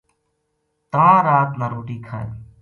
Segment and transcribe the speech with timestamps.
[0.91, 2.29] تاں رات نا روٹی کھائے